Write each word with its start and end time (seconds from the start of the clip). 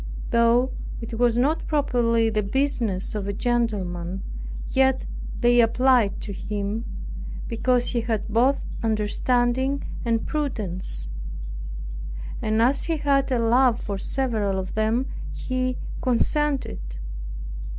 Though 0.31 0.71
it 0.99 1.19
was 1.19 1.37
not 1.37 1.67
properly 1.67 2.31
the 2.31 2.41
business 2.41 3.13
of 3.13 3.27
a 3.27 3.33
gentleman, 3.33 4.23
yet 4.67 5.05
they 5.41 5.61
applied 5.61 6.19
to 6.21 6.33
him, 6.33 6.85
because 7.47 7.89
he 7.89 8.01
had 8.01 8.27
both 8.27 8.65
understanding 8.81 9.83
and 10.03 10.25
prudence; 10.25 11.07
and 12.41 12.63
as 12.63 12.85
he 12.85 12.97
had 12.97 13.31
a 13.31 13.37
love 13.37 13.79
for 13.79 13.99
several 13.99 14.57
of 14.57 14.73
them, 14.73 15.05
he 15.31 15.77
consented. 16.01 16.79